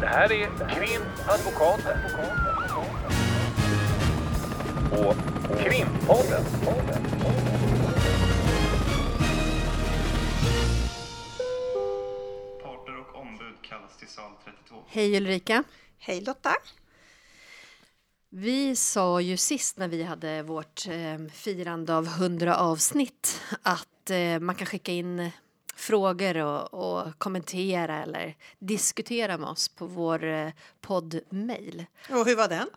[0.00, 1.98] Det här är Krimadvokaten.
[4.92, 5.16] Och
[5.58, 6.44] Krimpodden.
[12.62, 14.76] Parter och ombud kallas till sal 32.
[14.86, 15.64] Hej Ulrika!
[15.98, 16.52] Hej Lotta!
[18.28, 24.40] Vi sa ju sist när vi hade vårt eh, firande av 100 avsnitt att eh,
[24.40, 25.30] man kan skicka in
[25.80, 31.86] frågor och, och, kommentera eller diskutera med oss på vår eh, poddmail.
[32.10, 32.68] Och hur var den?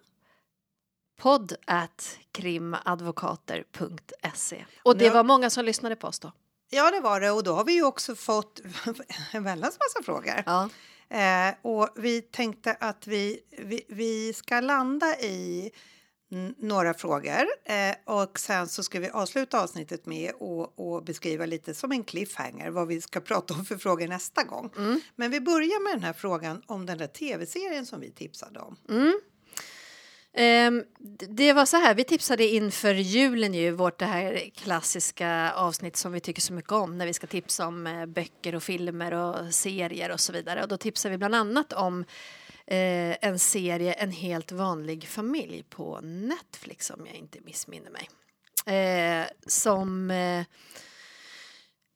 [1.22, 4.66] Podd at krimadvokater.se.
[4.84, 6.32] Och det var många som lyssnade på oss då.
[6.70, 7.32] Ja, det var det.
[7.32, 8.62] Och då har vi ju också fått
[9.32, 10.44] en väldans massa frågor.
[10.46, 10.70] Ja.
[11.10, 15.72] Eh, och vi tänkte att vi, vi, vi ska landa i
[16.58, 21.92] några frågor eh, och sen så ska vi avsluta avsnittet med att beskriva lite som
[21.92, 24.70] en cliffhanger vad vi ska prata om för frågor nästa gång.
[24.78, 25.02] Mm.
[25.16, 28.76] Men vi börjar med den här frågan om den där tv-serien som vi tipsade om.
[28.90, 29.20] Mm.
[30.38, 30.84] Um,
[31.30, 36.12] det var så här, vi tipsade inför julen ju vårt det här klassiska avsnitt som
[36.12, 39.54] vi tycker så mycket om när vi ska tipsa om uh, böcker och filmer och
[39.54, 40.62] serier och så vidare.
[40.62, 42.06] Och då tipsade vi bland annat om
[42.66, 48.10] eh, en serie En helt vanlig familj på Netflix om jag inte missminner mig.
[48.66, 50.46] Eh, som eh,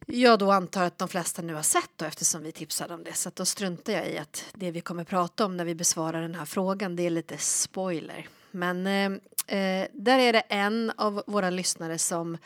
[0.05, 3.13] jag då antar att de flesta nu har sett då, eftersom vi tipsade om det.
[3.13, 6.35] Så då struntar jag i att det vi kommer prata om när vi besvarar den
[6.35, 8.27] här frågan, det är lite spoiler.
[8.51, 9.11] Men eh,
[9.57, 12.37] eh där är det en av våra lyssnare som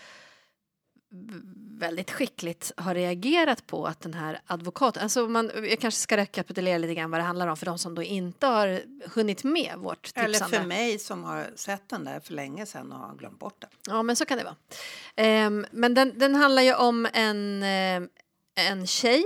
[1.81, 6.77] väldigt skickligt har reagerat på att den här advokaten, alltså man, jag kanske ska rekapitulera
[6.77, 10.03] lite grann vad det handlar om för de som då inte har hunnit med vårt
[10.03, 10.37] tipsande.
[10.37, 13.61] Eller för mig som har sett den där för länge sedan och har glömt bort
[13.61, 13.69] den.
[13.87, 15.47] Ja men så kan det vara.
[15.47, 18.07] Um, men den, den handlar ju om en, uh,
[18.55, 19.23] en tjej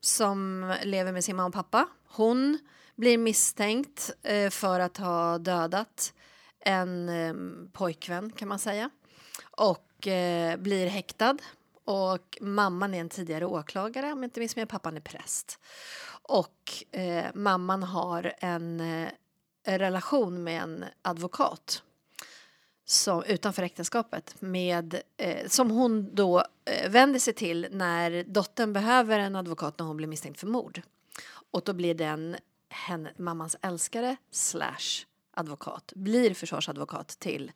[0.00, 1.88] som lever med sin mamma och pappa.
[2.06, 2.58] Hon
[2.96, 6.12] blir misstänkt uh, för att ha dödat
[6.64, 8.90] en um, pojkvän kan man säga.
[9.50, 11.36] Och eh, blir häktad.
[11.84, 15.58] Och mamman är en tidigare åklagare, om jag inte minns mig, pappan är präst.
[16.22, 19.08] Och eh, mamman har en eh,
[19.64, 21.82] relation med en advokat
[22.84, 29.18] som, utanför äktenskapet med, eh, som hon då eh, vänder sig till när dottern behöver
[29.18, 30.82] en advokat när hon blir misstänkt för mord.
[31.50, 32.36] Och då blir den
[32.68, 35.04] henne, mammans älskare slash
[35.34, 37.52] advokat, blir försvarsadvokat till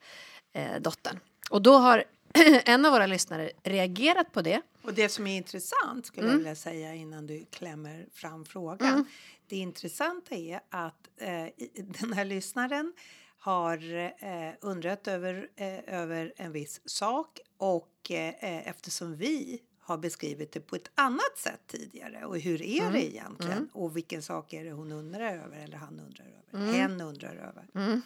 [0.53, 1.21] eh, dottern.
[1.51, 2.05] Och då har
[2.65, 4.63] en av våra lyssnare reagerat på det.
[4.83, 6.33] Och det som är intressant skulle mm.
[6.33, 8.93] jag vilja säga innan du klämmer fram frågan.
[8.93, 9.05] Mm.
[9.49, 12.93] Det intressanta är att eh, den här lyssnaren
[13.39, 20.53] har eh, undrat över, eh, över en viss sak och eh, eftersom vi har beskrivit
[20.53, 22.93] det på ett annat sätt tidigare och hur är mm.
[22.93, 23.69] det egentligen mm.
[23.73, 26.75] och vilken sak är det hon undrar över eller han undrar över, mm.
[26.75, 27.67] hen undrar över.
[27.75, 28.03] Mm.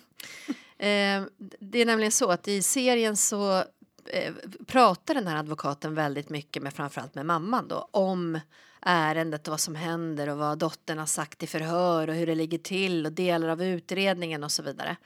[0.78, 3.64] eh, det är nämligen så att i serien så
[4.06, 4.34] Eh,
[4.66, 8.40] pratar den här advokaten väldigt mycket med framförallt med mamman då om
[8.82, 12.34] ärendet och vad som händer och vad dottern har sagt i förhör och hur det
[12.34, 14.96] ligger till och delar av utredningen och så vidare.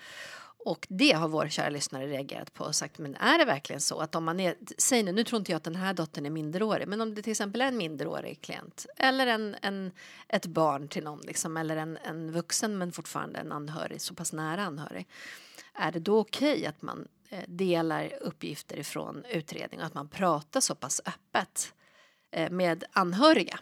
[0.64, 4.00] Och det har vår kära lyssnare reagerat på och sagt, men är det verkligen så
[4.00, 6.30] att om man är, säg nu, nu tror inte jag att den här dottern är
[6.30, 9.92] minderårig, men om det till exempel är en minderårig klient eller en, en,
[10.28, 14.32] ett barn till någon liksom, eller en, en vuxen men fortfarande en anhörig, så pass
[14.32, 15.08] nära anhörig,
[15.74, 20.08] är det då okej okay att man Eh, delar uppgifter ifrån utredning och att man
[20.08, 21.74] pratar så pass öppet
[22.30, 23.58] eh, med anhöriga.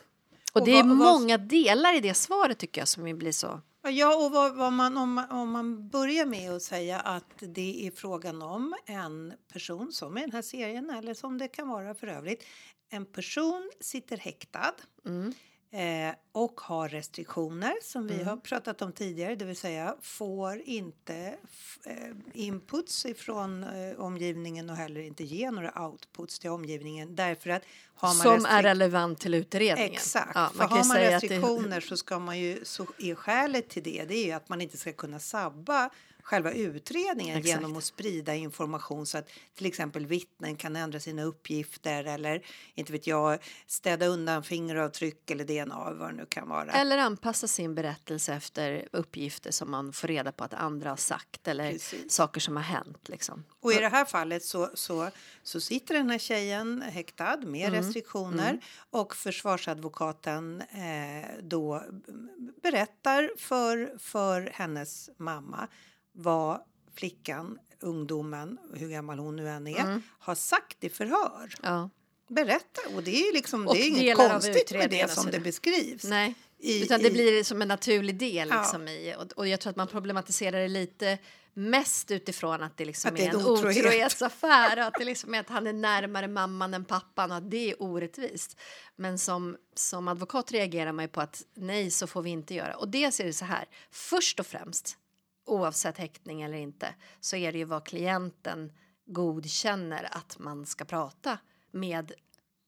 [0.52, 3.60] Och, och det är vad, många delar i det svaret tycker jag som blir så
[3.82, 7.86] Ja, och vad, vad man, om, man, om man börjar med att säga att det
[7.86, 11.94] är frågan om en person, som i den här serien eller som det kan vara
[11.94, 12.44] för övrigt,
[12.88, 14.74] en person sitter häktad.
[15.06, 15.34] Mm.
[15.72, 16.01] Eh,
[16.88, 18.26] restriktioner som vi mm.
[18.26, 21.34] har pratat om tidigare, det vill säga får inte
[21.87, 21.94] eh,
[22.32, 27.62] inputs ifrån eh, omgivningen och heller inte ge några outputs till omgivningen därför att
[27.94, 29.92] har man som är relevant till utredningen.
[29.92, 31.87] Exakt, ja, för har man restriktioner det...
[31.87, 34.77] så ska man ju så är skälet till det, det är ju att man inte
[34.77, 35.91] ska kunna sabba
[36.22, 37.60] själva utredningen Exakt.
[37.60, 42.92] genom att sprida information så att till exempel vittnen kan ändra sina uppgifter eller inte
[42.92, 46.72] vet jag städa undan fingeravtryck eller DNA vad det nu kan vara.
[46.72, 51.48] Eller anpassa sin berättelse efter uppgifter som man får reda på att andra har sagt
[51.48, 52.13] eller Precis.
[52.13, 53.45] saker som har hänt liksom.
[53.60, 55.10] Och i det här fallet så, så,
[55.42, 57.83] så sitter den här tjejen häktad med mm.
[57.83, 58.60] restriktioner mm.
[58.91, 61.84] och försvarsadvokaten eh, då
[62.63, 65.68] berättar för, för hennes mamma
[66.12, 66.60] vad
[66.94, 70.03] flickan, ungdomen, hur gammal hon nu än är, mm.
[70.18, 71.54] har sagt i förhör.
[71.62, 71.91] Ja.
[72.28, 76.04] Berätta, och det är, liksom, det är inget konstigt med det som det beskrivs.
[76.04, 76.34] Nej.
[76.59, 78.60] i, Utan det i- blir som en naturlig del Ja.
[78.62, 81.18] liksom i, och, och jag tror att man problematiserar det lite
[81.54, 83.76] mest utifrån att det liksom Att det är är en otrohet.
[83.86, 87.50] otrohetsaffär och att det liksom är att han är närmare mamman än pappan och att
[87.50, 88.56] det är orättvist.
[88.97, 92.74] Men som, som advokat reagerar man ju på att nej, så får vi inte göra.
[92.76, 94.97] Och det ser det så här, först och främst,
[95.44, 98.72] oavsett häktning eller inte, så är det ju vad klienten
[99.06, 101.39] godkänner att man ska prata
[101.71, 102.12] med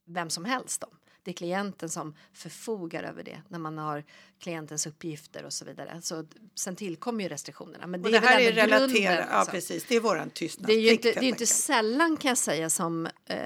[0.07, 0.91] vem som helst om.
[1.23, 4.05] Det är klienten som förfogar över det när man har
[4.39, 6.01] klientens uppgifter och så vidare.
[6.03, 6.25] Så
[6.55, 7.87] sen tillkommer ju restriktionerna.
[7.87, 9.53] Men det, det är här är relaterat, ja liksom.
[9.53, 10.87] precis, det är våran Det är tystnadsplikt.
[10.87, 13.39] ju inte, det är inte sällan kan jag säga som eh,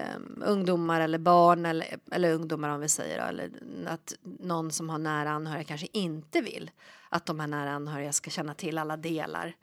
[0.44, 3.50] ungdomar eller barn eller, eller ungdomar om vi säger då, eller
[3.86, 6.70] att någon som har nära anhöriga kanske inte vill
[7.08, 9.56] att de här nära anhöriga ska känna till alla delar.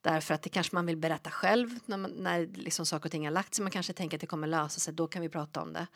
[0.00, 3.24] Därför att det kanske man vill berätta själv när, man, när liksom saker och ting
[3.24, 3.62] har lagt sig.
[3.62, 5.86] Man kanske tänker att det kommer lösa sig, då kan vi prata om det.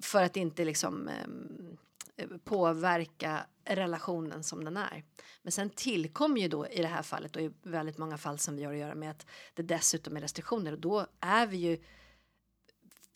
[0.00, 5.04] För att inte liksom eh, påverka relationen som den är.
[5.42, 8.56] Men sen tillkommer ju då i det här fallet och i väldigt många fall som
[8.56, 11.78] vi har att göra med att det dessutom är restriktioner och då är vi ju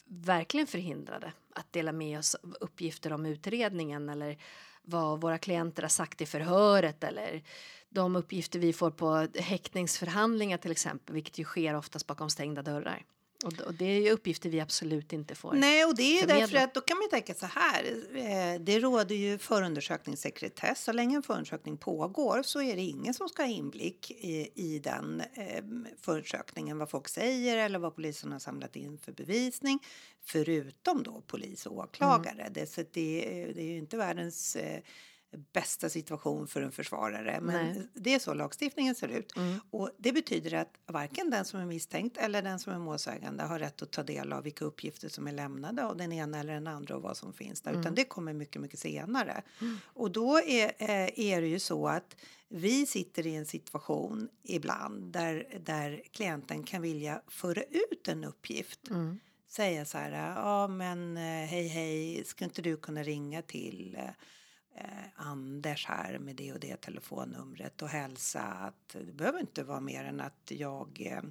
[0.04, 4.38] verkligen förhindrade att dela med oss av uppgifter om utredningen eller
[4.86, 7.42] vad våra klienter har sagt i förhöret eller
[7.88, 13.04] de uppgifter vi får på häktningsförhandlingar till exempel, vilket ju sker oftast bakom stängda dörrar.
[13.46, 15.52] Och, och det är ju uppgifter vi absolut inte får.
[15.54, 16.40] Nej, och det är ju förmedla.
[16.40, 17.84] därför att då kan man ju tänka så här.
[18.14, 20.84] Eh, det råder ju förundersökningssekretess.
[20.84, 24.78] Så länge en förundersökning pågår så är det ingen som ska ha inblick i, i
[24.78, 25.64] den eh,
[26.00, 26.78] förundersökningen.
[26.78, 29.78] Vad folk säger eller vad polisen har samlat in för bevisning.
[30.24, 32.48] Förutom då polis och åklagare.
[32.50, 34.80] Det, så det, är- det är ju inte världens eh,
[35.52, 37.40] bästa situation för en försvarare.
[37.40, 37.88] Men Nej.
[37.94, 39.36] det är så lagstiftningen ser ut.
[39.36, 39.60] Mm.
[39.70, 43.58] Och det betyder att varken den som är misstänkt eller den som är målsägande har
[43.58, 46.66] rätt att ta del av vilka uppgifter som är lämnade av den ena eller den
[46.66, 47.80] andra och vad som finns där.
[47.80, 49.42] Utan det kommer mycket, mycket senare.
[49.84, 52.16] Och då är, eh, är det ju så att
[52.48, 58.90] vi sitter i en situation ibland där, där klienten kan vilja föra ut en uppgift.
[58.90, 59.18] Mm.
[59.48, 63.98] Säga så här, ja men eh, hej hej, ska inte du kunna ringa till
[64.76, 64.86] eh,
[65.16, 70.04] Anders här med det och det telefonnumret och hälsa att det behöver inte vara mer
[70.04, 71.22] än att jag eh,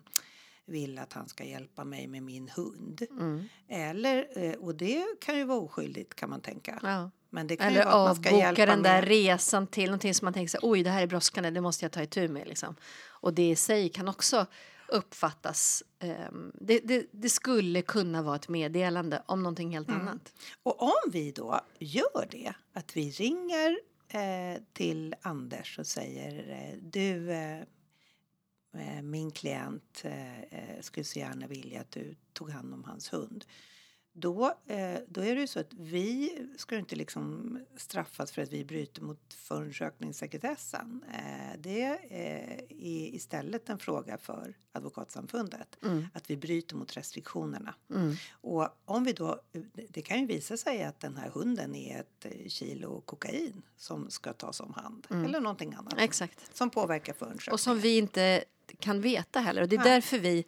[0.66, 3.02] vill att han ska hjälpa mig med min hund.
[3.10, 3.44] Mm.
[3.68, 6.80] Eller, eh, och det kan ju vara oskyldigt kan man tänka.
[6.84, 7.12] Ja.
[7.30, 9.08] Men det kan Eller ju vara att man ska avboka hjälpa den där med.
[9.08, 11.92] resan till någonting som man tänker sig, oj det här är brådskande, det måste jag
[11.92, 12.76] ta itu med liksom.
[13.08, 14.46] Och det i sig kan också
[14.88, 20.02] uppfattas, ehm, det, det, det skulle kunna vara ett meddelande om någonting helt Mm.
[20.02, 20.34] annat.
[20.64, 23.78] Och om vi då gör det, att vi ringer
[24.08, 27.60] eh, till Anders och säger eh, du, eh,
[28.74, 33.14] eh, min klient eh, eh, skulle så gärna vilja att du tog hand om hans
[33.14, 33.46] hund.
[34.18, 38.54] Då, eh, då är det ju så att vi ska inte liksom straffas för att
[38.54, 41.04] vi bryter mot förundersökningssekretessen.
[41.14, 45.78] Eh, det eh, är istället en fråga för Advokatsamfundet.
[45.84, 46.08] Mm.
[46.14, 47.76] Att vi bryter mot restriktionerna.
[47.90, 48.16] Mm.
[48.32, 49.42] Och om vi då,
[49.90, 54.34] det- kan ju visa sig att den här hunden är ett kilo kokain som ska
[54.34, 55.08] tas om hand.
[55.10, 56.56] Eller någonting annat Exakt.
[56.58, 57.54] som påverkar förundersökningen.
[57.54, 58.44] Och som vi inte
[58.80, 59.62] kan veta heller.
[59.62, 59.90] Och det är Nej.
[59.90, 60.46] därför vi,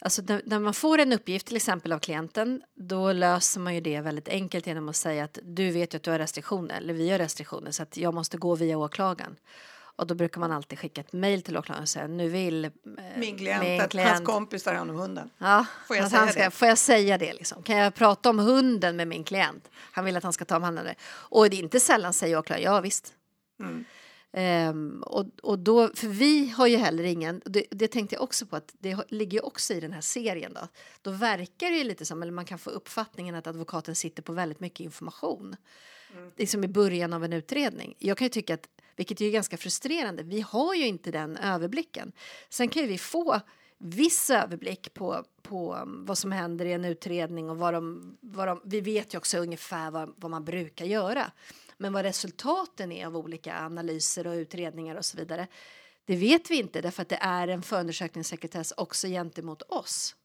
[0.00, 4.00] alltså när, man får en uppgift till exempel av klienten, då löser man ju det
[4.00, 7.10] väldigt enkelt genom att säga att du vet ju att du har restriktioner, eller vi
[7.10, 9.36] har restriktioner, så att jag måste gå via åklagaren.
[10.00, 12.70] Och då brukar man alltid skicka ett mejl till åklagaren och säga nu vill eh,
[13.16, 15.30] Min klient, min att klient hans kompis tar hand om hunden.
[15.38, 16.50] Ja, Får jag säga ska, det?
[16.50, 17.62] Får jag säga det liksom?
[17.62, 19.70] Kan jag prata om hunden med min klient?
[19.92, 20.94] Han vill att han ska ta hand om det.
[21.04, 23.12] Och det är inte sällan säger åklagaren ja visst.
[23.60, 23.84] Mm.
[24.32, 28.46] Ehm, och, och då, för vi har ju heller ingen, det, det tänkte jag också
[28.46, 30.68] på att det ligger också i den här serien då.
[31.02, 34.32] Då verkar det ju lite som, eller man kan få uppfattningen att advokaten sitter på
[34.32, 35.56] väldigt mycket information.
[36.36, 37.94] Liksom i början av en utredning.
[37.98, 42.12] Jag kan ju tycka att, vilket är ganska frustrerande, vi har ju inte den överblicken.
[42.48, 43.40] Sen kan ju vi få
[43.78, 48.48] viss överblick på, på um, vad som händer i en utredning och vad de, vad
[48.48, 51.32] de, vi vet ju också ungefär vad, vad man brukar göra.
[51.80, 55.46] Men vad resultaten är av olika analyser och utredningar och så vidare,
[56.04, 60.16] det vet vi inte därför att det är en förundersökningssekretess också gentemot oss.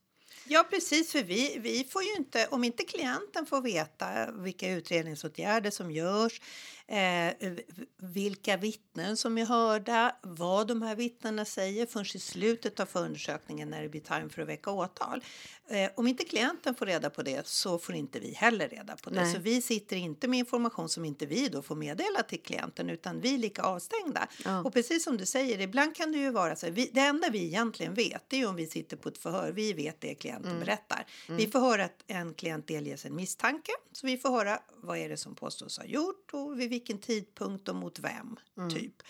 [0.44, 1.12] Ja, precis.
[1.12, 6.40] För vi, vi får ju inte, om inte klienten får veta vilka utredningsåtgärder som görs,
[6.88, 7.52] eh,
[7.98, 13.70] vilka vittnen som är hörda, vad de här vittnena säger förrän i slutet av förundersökningen
[13.70, 15.22] när det blir time för att väcka åtal.
[15.68, 19.10] Eh, om inte klienten får reda på det så får inte vi heller reda på
[19.10, 19.22] det.
[19.22, 19.34] Nej.
[19.34, 23.20] Så vi sitter inte med information som inte vi då får meddela till klienten utan
[23.20, 24.28] vi är lika avstängda.
[24.44, 24.62] Ja.
[24.64, 27.30] Och precis som du säger, ibland kan det ju vara så här, vi, det enda
[27.30, 30.14] vi egentligen vet det är ju om vi sitter på ett förhör, vi vet det
[30.14, 31.06] klienten berättar.
[31.28, 35.08] Vi får höra att en klient delges en misstanke, så vi får höra vad är
[35.08, 38.36] det som påstås ha gjort och vi vilken tidpunkt och mot vem.
[38.58, 38.70] Mm.
[38.70, 39.02] Typ.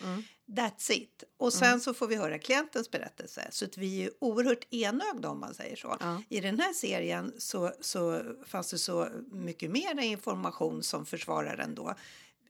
[0.46, 1.24] That's it.
[1.36, 3.48] Och sen så får vi höra klientens berättelse.
[3.50, 5.96] Så att vi är oerhört enögda om man säger så.
[6.00, 6.22] Ja.
[6.28, 11.94] I den här serien så, så fanns det så mycket mer information som försvararen då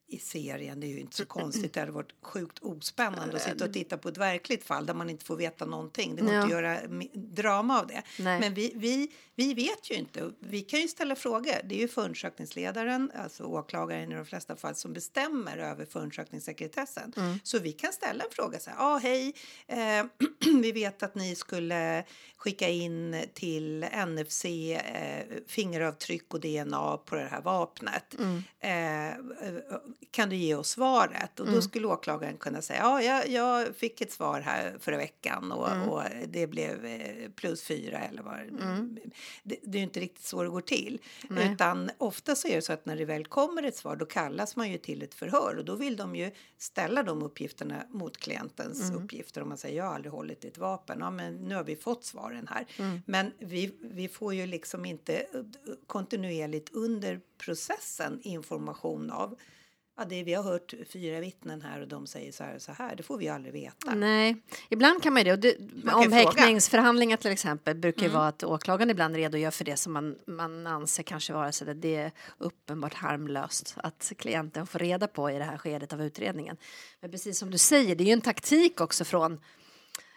[0.08, 0.80] i serien.
[0.80, 1.72] Det är ju inte så konstigt.
[1.72, 5.10] Det hade varit sjukt ospännande att sitta och titta på ett verkligt fall där man
[5.10, 6.16] inte får veta någonting.
[6.16, 6.42] Det går Ja.
[6.42, 6.80] inte att göra
[7.14, 8.02] drama av det.
[8.18, 8.40] Nej.
[8.40, 10.30] Men vi, vi, vi vet ju inte.
[10.38, 11.54] Vi kan ju ställa frågor.
[11.64, 17.12] Det är ju förundersökningsledaren, alltså åklagaren i de flesta fall, som bestämmer över förundersökningssekretessen.
[17.16, 17.38] Mm.
[17.42, 18.76] Så vi kan ställa en fråga så här.
[18.78, 19.34] Ja, hej.
[19.66, 20.06] Eh,
[20.62, 22.04] vi vet att ni skulle
[22.36, 28.14] skicka in till NFC eh, fingeravtryck och DNA på det här vapnet.
[28.18, 28.42] Mm.
[28.60, 29.18] Eh,
[30.10, 31.40] kan du ge oss svaret?
[31.40, 31.62] Och då Mm.
[31.62, 35.88] skulle åklagaren kunna säga ja, jag, jag fick ett svar här förra veckan och, Mm.
[35.88, 38.34] och det blev eh, plus fyra eller vad
[39.42, 41.00] det, det är ju inte riktigt så det går till.
[41.28, 41.52] Nej.
[41.52, 44.56] Utan ofta så är det så att när det väl kommer ett svar då kallas
[44.56, 48.90] man ju till ett förhör och då vill de ju ställa de uppgifterna mot klientens
[48.90, 49.04] Mm.
[49.04, 49.42] uppgifter.
[49.42, 52.04] Om man säger jag har aldrig hållit ett vapen, ja men nu har vi fått
[52.04, 52.66] svaren här.
[52.78, 53.00] Mm.
[53.06, 55.26] Men vi, vi får ju liksom inte
[55.86, 59.38] kontinuerligt under processen information av
[59.98, 62.72] Ja, det, vi har hört fyra vittnen här och de säger så här och så
[62.72, 62.96] här.
[62.96, 63.94] Det får vi ju aldrig veta.
[63.94, 64.36] Nej,
[64.70, 65.56] ibland kan man ju det.
[65.92, 68.18] Om häktningsförhandlingar till exempel brukar ju Mm.
[68.18, 71.82] vara att åklagaren ibland redogör för det som man, man anser kanske vara så att
[71.82, 76.56] det är uppenbart harmlöst att klienten får reda på i det här skedet av utredningen.
[77.00, 79.40] Men precis som du säger, det är ju en taktik också från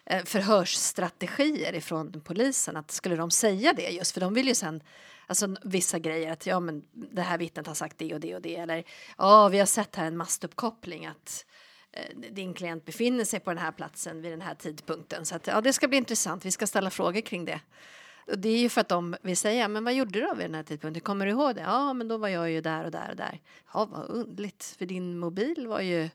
[0.05, 4.81] eh, förhörsstrategier ifrån polisen att skulle de säga det just för de vill ju sen
[5.29, 8.41] alltså vissa grejer att ja men det här vittnet har sagt det och det och
[8.41, 8.83] det eller
[9.17, 11.45] ja vi har sett här en mastuppkoppling att
[11.91, 15.25] eh, din klient befinner sig på den här platsen vid den här tidpunkten.
[15.25, 16.45] Så att ja det ska bli intressant.
[16.45, 17.59] Vi ska ställa frågor kring det.
[18.27, 20.45] Och det är ju för att de vill säga men vad gjorde du då vid
[20.45, 21.01] den här tidpunkten?
[21.01, 21.61] Kommer du ihåg det?
[21.61, 23.39] Ja men då var jag ju där och där och där.
[23.73, 26.09] Ja vad underligt för din mobil var ju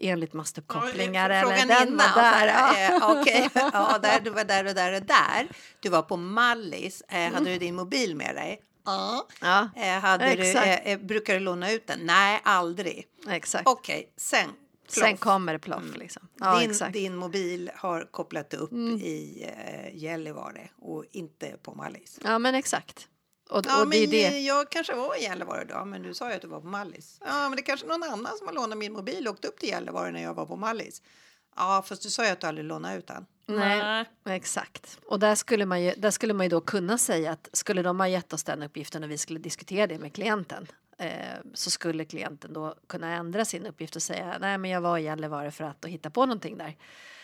[0.00, 2.96] enligt mastuppkopplingar Ja, eller frågan den innan, där så ja.
[2.96, 5.48] eh, Okej, ja, där, du var där och där och där.
[5.80, 7.02] Du var på Mallis.
[7.08, 8.62] Eh, hade du din mobil med dig?
[8.84, 9.26] Ja.
[9.40, 10.82] ja Eh, hade du, Exakt.
[10.84, 11.98] eh, brukar du låna ut den?
[12.02, 13.06] Nej, aldrig.
[13.28, 14.50] exakt Okej, sen.
[14.88, 15.20] sen ploff.
[15.20, 20.68] kommer det ploff liksom ja din, exakt din mobil har kopplat upp i eh, Gällivare
[20.82, 22.18] och inte på Mallis.
[22.24, 23.08] ja men exakt
[23.50, 26.14] och, Ja, och det men det eh, jag kanske var i Gällivare då, men du
[26.14, 27.18] sa ju att du var på Mallis.
[27.26, 29.58] Ja, men det är kanske någon annan som har lånat min mobil och åkt upp
[29.58, 31.02] till Gällivare när jag var på Mallis.
[31.56, 33.26] Ja, fast du sa ju att du aldrig lånade ut den.
[33.46, 34.98] Nej, exakt.
[35.06, 38.00] Och där skulle, man ju, där skulle man ju då kunna säga att skulle de
[38.00, 40.66] ha gett oss den uppgiften och vi skulle diskutera det med klienten
[40.98, 41.10] eh,
[41.54, 45.02] så skulle klienten då kunna ändra sin uppgift och säga nej men jag var i
[45.02, 46.76] Gällivare för att och hitta på någonting där.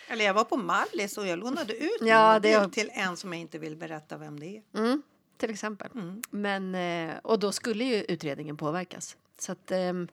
[0.08, 3.40] Eller jag var på Mallis och jag lånade ut Ja, det- till en som jag
[3.40, 4.62] inte vill berätta vem det är.
[4.74, 5.02] Mm,
[5.42, 5.90] till exempel.
[6.30, 9.16] Men, eh, och då skulle ju utredningen påverkas.
[9.38, 10.08] Så, att, ehm,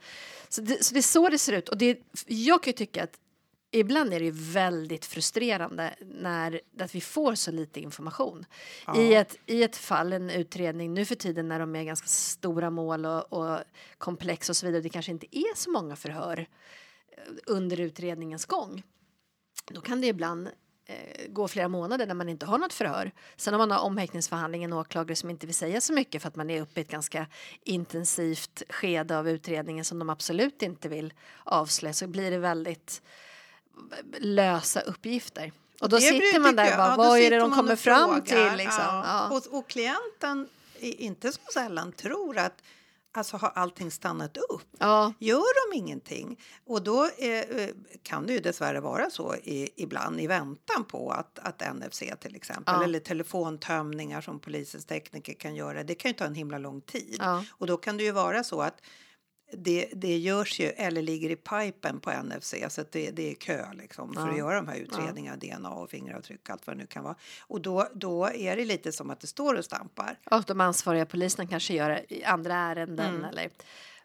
[0.50, 1.70] så, det, så det är så det ser ut.
[1.70, 3.20] Och det, jag kan ju tycka att
[3.72, 8.46] ibland är det väldigt frustrerande när att vi får så lite information.
[8.96, 12.70] I, ett, I ett fall, en utredning, nu för tiden när de är ganska stora
[12.70, 13.60] mål och, och
[13.98, 16.48] komplex och så vidare, det kanske inte är så många förhör
[17.18, 18.84] eh, under utredningens gång.
[19.72, 20.50] Då kan det ibland
[21.30, 23.12] gå flera månader när man inte har något förhör.
[23.38, 26.36] Sen om man har omhäktningsförhandling, en åklagare som inte vill säga så mycket för att
[26.36, 27.26] man är uppe i ett ganska
[27.64, 33.02] intensivt skede av utredningen som de absolut inte vill avslöja så blir det väldigt
[34.18, 35.52] lösa uppgifter.
[35.82, 38.50] Och då Det sitter man där bara, Ja, vad är det de kommer fram frågar.
[38.50, 38.84] till liksom?
[38.86, 39.04] Ja.
[39.30, 39.38] Ja.
[39.38, 40.48] Och, och klienten
[40.80, 42.62] inte så sällan tror att
[43.12, 44.68] alltså har allting stannat upp.
[44.80, 45.14] Ja.
[45.20, 46.40] Gör de ingenting?
[46.66, 47.70] Och då eh, eh,
[48.04, 52.36] kan det ju dessvärre vara så i, ibland i väntan på att, att NFC till
[52.36, 52.84] exempel Ja.
[52.84, 55.84] eller telefontömningar som polisens tekniker kan göra.
[55.84, 57.16] Det kan ju ta en himla lång tid.
[57.20, 57.44] Ja.
[57.52, 58.82] Och då kan det ju vara så att
[59.52, 63.36] det, det görs ju eller ligger i pipen på NFC så att det, det är
[63.36, 64.32] kö liksom för Ja.
[64.32, 67.16] att göra de här utredningarna, DNA och fingeravtryck allt vad det nu kan vara.
[67.42, 70.20] Och då, då är det lite som att det står och stampar.
[70.32, 73.16] Och de ansvariga poliserna kanske gör det i andra ärenden.
[73.16, 73.26] Mm.
[73.26, 73.50] Eller.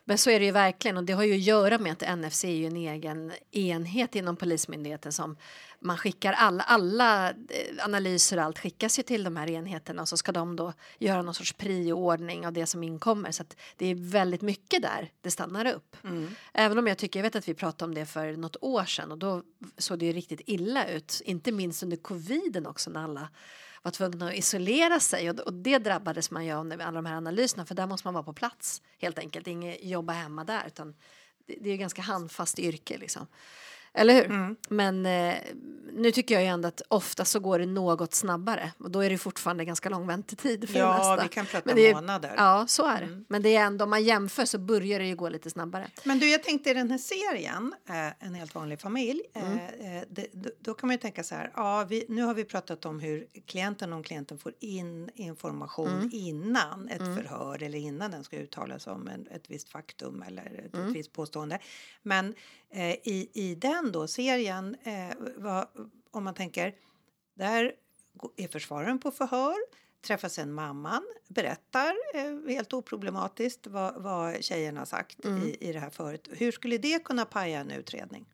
[0.04, 2.44] Men så är det ju verkligen och det har ju att göra med att NFC
[2.44, 5.36] är ju en egen enhet inom Polismyndigheten som
[5.80, 10.08] man skickar alla, alla eh, analyser och allt skickas ju till de här enheterna och
[10.08, 13.86] så ska de då göra någon sorts prioordning av det som inkommer så att det
[13.86, 15.96] är väldigt mycket där det stannar upp.
[16.52, 19.12] Även om jag tycker, jag vet att vi pratade om det för något år sedan
[19.12, 19.42] och då
[19.78, 23.28] såg det ju riktigt illa ut, inte minst under coviden också när alla
[23.84, 27.06] var tvungna att isolera sig och, och det drabbades man ju av med alla de
[27.06, 30.62] här analyserna för där måste man vara på plats helt enkelt, inget jobba hemma där
[30.66, 30.94] utan
[31.46, 33.26] det, det är ju ganska handfast yrke liksom.
[33.94, 34.24] Eller hur?
[34.24, 34.56] Mm.
[34.68, 35.34] Men eh,
[35.92, 39.10] nu tycker jag ju ändå att ofta så går det något snabbare och då är
[39.10, 41.22] det fortfarande ganska lång väntetid för det Ja, mesta.
[41.22, 42.34] vi kan prata Men det är- månader.
[42.36, 43.24] Ja, så är det.
[43.28, 45.90] Men det är ändå, om man jämför så börjar det ju gå lite snabbare.
[46.04, 49.58] Men du, jag tänkte i den här serien, eh, En helt vanlig familj, Mm.
[49.58, 50.26] eh, eh, det,
[50.60, 53.26] då- kan man ju tänka så här, ja, vi, nu har vi pratat om hur
[53.46, 56.10] klienten om klienten får in information Mm.
[56.12, 60.74] innan ett förhör eller innan den ska uttalas om en, ett visst faktum eller ett,
[60.74, 60.88] Mm.
[60.88, 61.58] ett visst påstående.
[62.02, 62.34] Men
[62.70, 65.66] eh, i, i den då serien, eh, vad,
[66.10, 66.74] om man tänker,
[67.34, 67.72] där
[68.36, 69.56] är försvararen på förhör,
[70.06, 75.42] träffar sen mamman, berättar eh, helt oproblematiskt vad, vad tjejen har sagt Mm.
[75.42, 76.28] i, i det här förut.
[76.32, 78.26] Hur skulle det kunna paja en utredning?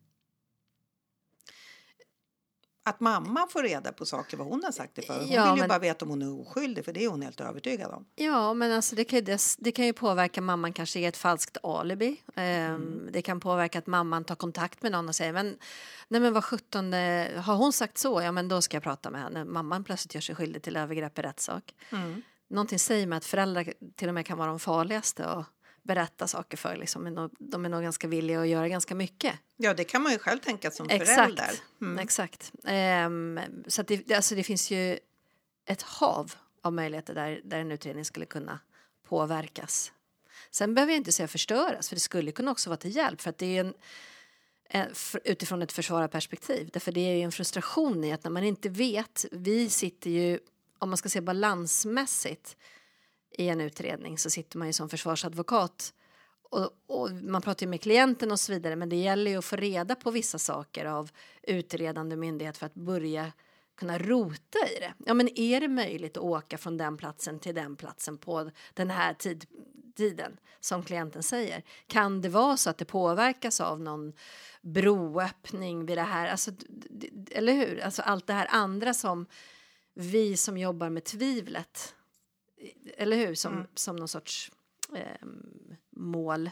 [2.83, 5.19] Att mamma får reda på saker vad hon har sagt i förhör.
[5.21, 7.21] Hon Ja, vill ju men- bara veta om hon är oskyldig för det är hon
[7.21, 8.05] helt övertygad om.
[8.15, 11.17] Ja, men alltså det, kan ju, det, det kan ju påverka mamman kanske ge ett
[11.17, 12.21] falskt alibi.
[12.35, 15.57] Ehm, Det kan påverka att mamman tar kontakt med någon och säger men,
[16.07, 16.93] nej men vad sjutton,
[17.43, 18.21] har hon sagt så?
[18.21, 19.45] Ja men då ska jag prata med henne.
[19.45, 21.75] Mamman plötsligt gör sig skyldig till övergrepp i rättssak.
[21.91, 22.21] Mm.
[22.49, 25.45] Någonting säger mig att föräldrar till och med kan vara de farligaste att
[25.83, 26.75] berätta saker för.
[26.75, 27.03] Liksom.
[27.03, 29.35] Men de- är nog ganska villiga att göra ganska mycket.
[29.57, 31.09] Ja, det kan man ju själv tänka som Exakt.
[31.15, 31.51] förälder.
[31.81, 31.99] Mm.
[31.99, 32.51] Exakt.
[32.63, 34.99] Ehm, så det, alltså det finns ju
[35.65, 38.59] ett hav av möjligheter där, där en utredning skulle kunna
[39.07, 39.91] påverkas.
[40.51, 43.21] Sen behöver jag inte säga förstöras, för det skulle kunna också vara till hjälp.
[43.21, 43.73] För att det är
[44.69, 46.69] en, utifrån ett försvararperspektiv.
[46.73, 50.39] Därför det är ju en frustration i att när man inte vet, vi sitter ju,
[50.79, 52.57] om man ska se balansmässigt
[53.31, 55.93] i en utredning så sitter man ju som försvarsadvokat
[56.51, 59.45] och, och man pratar ju med klienten och så vidare men det gäller ju att
[59.45, 61.11] få reda på vissa saker av
[61.43, 63.31] utredande myndighet för att börja
[63.75, 64.93] kunna rota i det.
[65.05, 68.89] Ja men är det möjligt att åka från den platsen till den platsen på den
[68.89, 69.45] här tid,
[69.95, 71.63] tiden som klienten säger?
[71.87, 74.13] Kan det vara så att det påverkas av någon
[74.61, 76.27] broöppning vid det här?
[76.27, 76.51] Alltså,
[77.31, 77.79] eller hur?
[77.79, 79.25] Alltså allt det här andra som
[79.93, 81.95] vi som jobbar med tvivlet
[82.97, 83.35] eller hur?
[83.35, 84.51] Som, som någon sorts
[84.95, 86.49] ehm, mål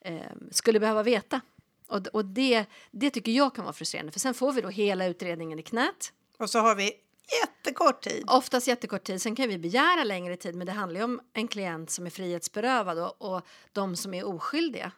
[0.00, 1.40] ehm, skulle behöva veta.
[1.88, 5.06] Och, och det, det tycker jag kan vara frustrerande för sen får vi då hela
[5.06, 6.12] utredningen i knät.
[6.38, 6.92] Och så har vi
[7.40, 8.24] jättekort tid.
[8.26, 9.22] Oftast jättekort tid.
[9.22, 12.10] Sen kan vi begära längre tid men det handlar ju om en klient som är
[12.10, 14.92] frihetsberövad och, och de som är oskyldiga.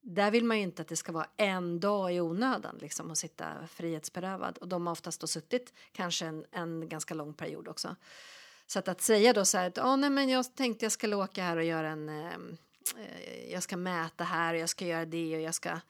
[0.00, 3.18] Där vill man ju inte att det ska vara en dag i onödan liksom att
[3.18, 7.96] sitta frihetsberövad och de har oftast då suttit kanske en, en ganska lång period också.
[8.66, 11.16] Så att, att säga då så här att oh, nej, men jag tänkte jag ska
[11.16, 12.34] åka här och göra en eh,
[12.96, 15.80] eh, jag ska mäta här och jag ska göra det och jag ska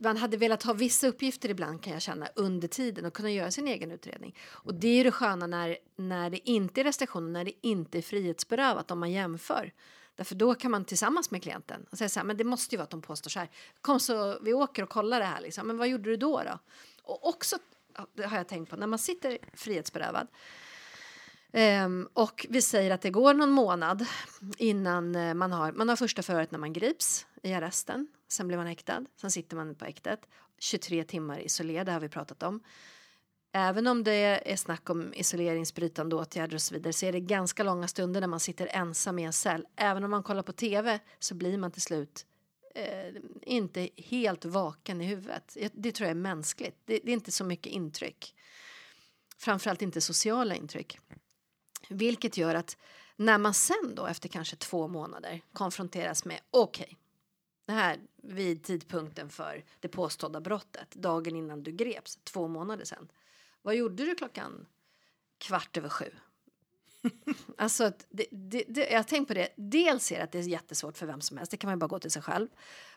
[0.00, 3.50] man hade velat ha vissa uppgifter ibland kan jag känna under tiden och kunna göra
[3.50, 4.36] sin egen utredning.
[4.48, 7.98] Och det är ju det sköna när, när det inte är restriktioner, när det inte
[7.98, 9.72] är frihetsberövat om man jämför.
[10.16, 12.76] Därför då kan man tillsammans med klienten och säga så här, men det måste ju
[12.76, 13.50] vara att de påstår så här.
[13.80, 15.66] Kom så vi åker och kollar det här liksom.
[15.66, 16.58] Men vad gjorde du då då?
[17.02, 17.56] Och också,
[18.14, 20.26] det har jag tänkt på, när man sitter frihetsberövad
[21.52, 24.06] Um, och vi säger att det går någon månad
[24.58, 28.08] innan eh, man har, man har första förhöret när man grips i arresten.
[28.28, 29.04] Sen blir man häktad.
[29.20, 30.20] Sen sitter man på häktet.
[30.58, 32.60] 23 timmar isolerade har vi pratat om.
[33.52, 37.62] Även om det är snack om isoleringsbrytande åtgärder och så vidare så är det ganska
[37.62, 39.66] långa stunder när man sitter ensam i en cell.
[39.76, 42.26] Även om man kollar på tv så blir man till slut
[42.74, 45.56] eh, inte helt vaken i huvudet.
[45.72, 46.76] Det tror jag är mänskligt.
[46.84, 48.34] Det, det är inte så mycket intryck.
[49.38, 50.98] Framförallt inte sociala intryck.
[51.88, 52.76] Vilket gör att
[53.16, 56.98] när man sen då efter kanske två månader konfronteras med okej,
[57.66, 63.08] det här vid tidpunkten för det påstådda brottet, dagen innan du greps, två månader sen.
[63.62, 64.66] Vad gjorde du klockan
[65.38, 66.10] kvart över sju?
[67.56, 69.48] alltså, det, det, det, jag tänkt på det.
[69.56, 71.50] Dels är det att det är jättesvårt för vem som helst.
[71.50, 72.48] Det kan man bara gå till sig själv.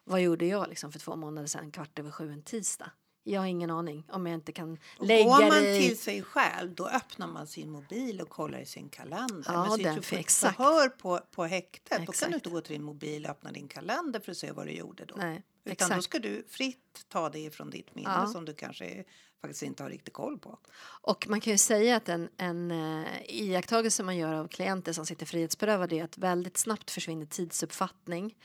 [0.04, 2.92] Vad gjorde jag liksom för två månader sedan, kvart över sju en tisdag?
[3.24, 6.24] Jag har ingen aning om jag inte kan Och lägga Går man det till sig
[6.24, 9.44] själv då öppnar man sin mobil och kollar i sin kalender.
[9.54, 10.58] Ja, Men sitter du på ett exakt.
[10.58, 12.32] förhör på, på häktet då kan Exakt.
[12.32, 14.72] du inte gå till din mobil och öppna din kalender för att se vad du
[14.72, 15.16] gjorde då.
[15.18, 16.04] Nej, Utan då exakt.
[16.04, 18.28] ska du fritt ta det ifrån ditt minne Ja.
[18.28, 19.04] som du kanske
[19.42, 20.60] faktiskt inte har riktigt koll på.
[21.02, 25.06] Och man kan ju säga att en, en uh, iakttagelse man gör av klienter som
[25.06, 28.36] sitter frihetsberövade är att väldigt snabbt försvinner tidsuppfattning.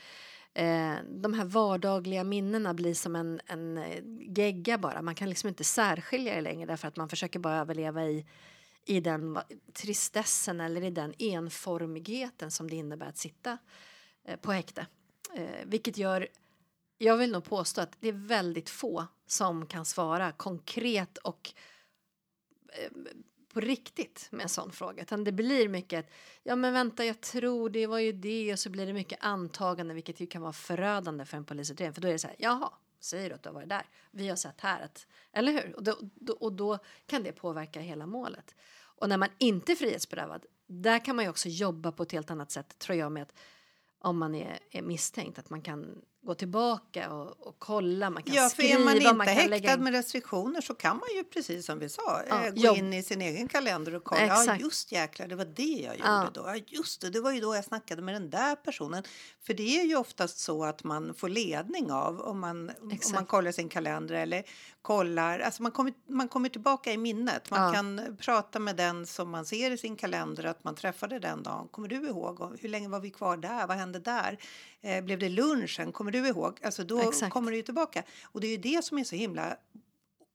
[0.57, 4.03] Eh, de här vardagliga minnena blir som en, en eh,
[4.37, 5.01] gegga bara.
[5.01, 8.25] Man kan liksom inte särskilja det längre därför att man försöker bara överleva i,
[8.85, 9.39] i den
[9.73, 13.57] tristessen eller i den enformigheten som det innebär att sitta
[14.25, 14.87] eh, på häkte.
[15.35, 16.27] Eh, vilket gör
[16.97, 21.53] jag vill nog påstå att det är väldigt få som kan svara konkret och
[22.73, 22.91] eh,
[23.57, 25.01] på riktigt med en sån fråga.
[25.01, 26.09] Utan det blir mycket,
[26.43, 29.93] ja men vänta jag tror det var ju det och så blir det mycket antagande
[29.93, 31.93] vilket ju kan vara förödande för en polisutredning.
[31.93, 33.85] För då är det så här, jaha, säger du att du har varit där.
[34.11, 35.75] Vi har sett här att, eller hur?
[35.75, 38.55] Och då, då, och då kan det påverka hela målet.
[38.79, 42.31] Och när man inte är frihetsberövad, där kan man ju också jobba på ett helt
[42.31, 43.33] annat sätt tror jag med att
[43.99, 48.35] om man är, är misstänkt att man kan gå tillbaka och, och kolla, man kan
[48.35, 51.23] Ja, för skriva, är man inte man häktad lägga med restriktioner så kan man ju
[51.23, 52.77] precis som vi sa Ja, eh, gå jobb.
[52.77, 54.25] in i sin egen kalender och kolla.
[54.27, 54.61] Ja, Exakt.
[54.61, 56.29] just jäklar, det var det jag gjorde Ja.
[56.33, 56.41] då.
[56.45, 59.03] Ja, just det, det var ju då jag snackade med den där personen.
[59.45, 63.25] För det är ju oftast så att man får ledning av om man, om man
[63.25, 64.43] kollar sin kalender eller
[64.81, 65.39] kollar.
[65.39, 67.51] Alltså man kommer, man kommer tillbaka i minnet.
[67.51, 67.73] Man Ja.
[67.73, 71.67] kan prata med den som man ser i sin kalender att man träffade den dagen.
[71.71, 72.57] Kommer du ihåg?
[72.59, 73.67] Hur länge var vi kvar där?
[73.67, 74.37] Vad hände där?
[74.81, 75.91] Eh, blev det lunchen?
[75.91, 76.59] Kommer du ihåg?
[76.63, 77.33] Alltså då Exakt.
[77.33, 78.03] kommer det ju tillbaka.
[78.23, 79.57] Och det är ju det som är så himla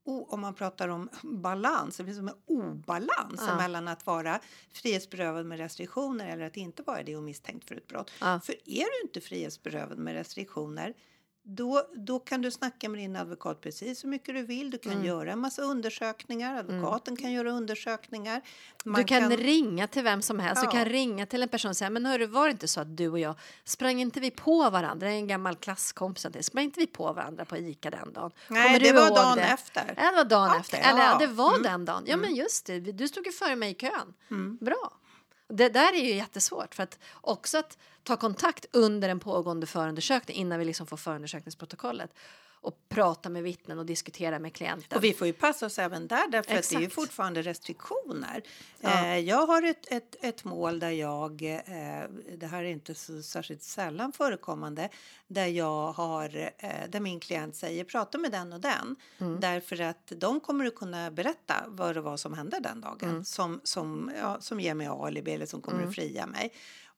[0.04, 3.56] om man pratar om balans, det finns en obalans Ja.
[3.56, 4.40] mellan att vara
[4.72, 8.10] frihetsberövad med restriktioner eller att inte vara det och misstänkt för ett brott.
[8.20, 8.40] Ja.
[8.44, 10.94] För är du inte frihetsberövad med restriktioner
[11.44, 14.70] då, då kan du snacka med din advokat precis hur mycket du vill.
[14.70, 15.04] Du kan Mm.
[15.04, 16.56] göra en massa undersökningar.
[16.58, 18.42] Advokaten kan göra undersökningar.
[18.84, 20.62] Man Du kan, ringa till vem som helst.
[20.64, 20.70] Ja.
[20.70, 22.96] Du kan ringa till en person och säga men hörru, var det inte så att
[22.96, 25.06] du och jag sprang inte vi på varandra?
[25.06, 28.30] Det en gammal klasskompis till sprang inte vi på varandra på Ica den dagen?
[28.48, 29.42] Nej, Kommer det var dagen det?
[29.42, 29.94] efter.
[29.96, 30.78] Ja, det var dagen Okej, efter.
[30.90, 31.62] Eller ja, det var Mm.
[31.62, 32.02] den dagen.
[32.06, 32.80] Ja, men just det.
[32.80, 34.14] Du stod ju före mig i kön.
[34.30, 34.58] Mm.
[34.60, 34.92] Bra.
[35.48, 40.36] Det där är ju jättesvårt för att också att ta kontakt under en pågående förundersökning
[40.36, 42.10] innan vi liksom får förundersökningsprotokollet
[42.62, 44.96] och prata med vittnen och diskutera med klienten.
[44.96, 48.42] Och vi får ju passa oss även där därför att det är fortfarande restriktioner.
[48.80, 49.06] Ja.
[49.06, 53.22] Eh, jag har ett, ett, ett mål där jag, eh, det här är inte så
[53.22, 54.88] särskilt sällan förekommande,
[55.26, 58.96] där jag har, eh, där min klient säger prata med den och den.
[59.18, 59.40] Mm.
[59.40, 63.24] Därför att de kommer att kunna berätta vad det var som hände den dagen Mm.
[63.24, 66.52] som, som, ja, som ger mig alibi eller som kommer att fria mig.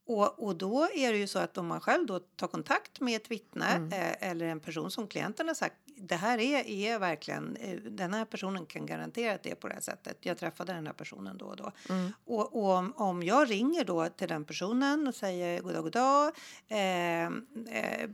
[0.07, 3.17] Och, och då är det ju så att om man själv då tar kontakt med
[3.17, 3.93] ett vittne Mm.
[3.93, 8.15] eh, eller en person som klienten har sagt det här är, är verkligen, eh, den
[8.15, 10.19] här personen kan garantera att det är på det här sättet.
[10.21, 11.73] Jag träffade den här personen då och då.
[11.89, 12.13] Mm.
[12.25, 15.93] Och, och om, om jag ringer då till den personen och säger god dag, god
[15.93, 16.33] dag.
[16.69, 18.11] Eh, eh,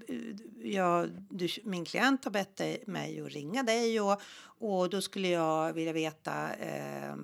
[0.63, 4.21] jag, du, min klient har bett dig, mig att ringa dig och,
[4.61, 7.15] och då skulle jag vilja veta, eh,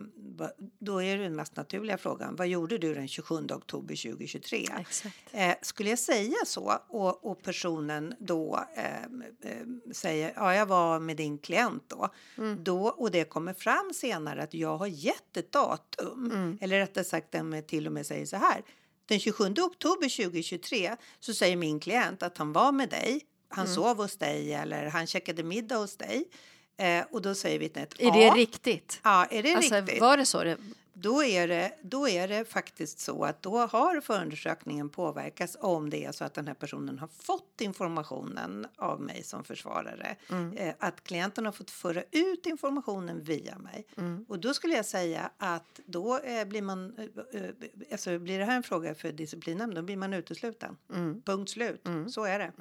[0.78, 4.66] då är det den mest naturliga frågan, vad gjorde du den 27 oktober 2023?
[4.78, 5.16] Exakt.
[5.32, 9.02] Eh, skulle jag säga så och, och personen då eh,
[9.50, 12.08] eh, säger ja, jag var med din klient då,
[12.58, 17.32] då och det kommer fram senare att jag har gett ett datum eller rättare sagt
[17.32, 18.62] den till och med säger så här.
[19.08, 23.20] Den 27 oktober 2023 så säger min klient att han var med dig.
[23.48, 26.24] Han sov hos dig eller han checkade middag hos dig.
[26.78, 28.34] Eh, och då säger vittnet Är det ja.
[28.34, 29.00] riktigt?
[29.04, 30.00] Ja, är det Alltså, riktigt?
[30.00, 30.44] var det så?
[30.44, 30.56] Det,
[30.98, 36.04] Då är, det, då är det faktiskt så att då har förundersökningen påverkats om det
[36.04, 40.16] är så att den här personen har fått informationen av mig som försvarare.
[40.56, 43.86] Eh, att klienten har fått föra ut informationen via mig.
[44.28, 46.96] Och då skulle jag säga att då eh, blir man,
[47.32, 47.42] eh,
[47.92, 50.76] alltså blir det här en fråga för disciplinnämnden, då blir man utesluten.
[51.24, 51.88] Punkt slut.
[52.08, 52.52] Så är det.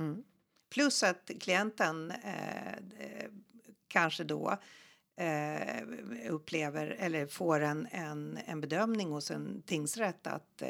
[0.70, 2.14] Plus att klienten
[3.88, 4.58] kanske då
[5.18, 5.84] eh,
[6.30, 10.70] upplever eller får en, en, en bedömning hos en tingsrätt att eh,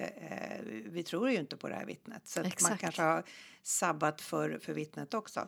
[0.86, 2.28] vi tror ju inte på det här vittnet.
[2.28, 3.24] Så man kanske har
[3.64, 5.48] sabbat för, för vittnet också.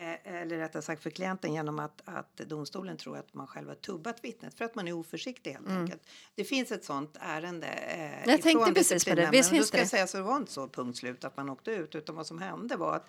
[0.00, 3.74] Eh, eller rättare sagt för klienten genom att, att domstolen tror att man själv har
[3.74, 6.02] tubbat vittnet för att man är oförsiktig helt enkelt.
[6.34, 7.66] Det finns ett sånt ärende.
[7.66, 8.30] Eh, Mm.
[8.30, 9.28] Jag tänkte precis på det.
[9.32, 9.90] Visst då finns ska det jag det?
[9.90, 12.38] säga så det var inte så punkt slut att man åkte ut utan vad som
[12.38, 13.08] hände var att eh,